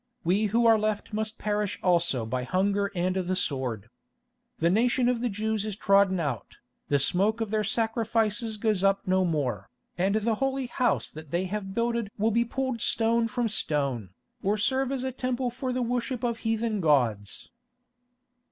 [0.23, 3.87] —we who are left must perish also by hunger and the sword.
[4.57, 9.05] The nation of the Jews is trodden out, the smoke of their sacrifices goes up
[9.05, 9.69] no more,
[9.99, 14.09] and the Holy House that they have builded will be pulled stone from stone,
[14.41, 17.51] or serve as a temple for the worship of heathen gods."